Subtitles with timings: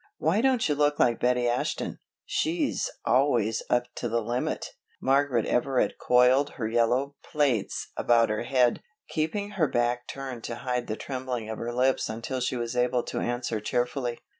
[0.17, 5.99] Why don't you look like Betty Ashton, she's always up to the limit?" Margaret Everett
[5.99, 11.49] coiled her yellow plaits about her head, keeping her back turned to hide the trembling
[11.51, 14.17] of her lips until she was able to answer cheerfully.